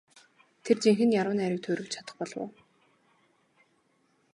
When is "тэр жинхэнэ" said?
0.63-1.13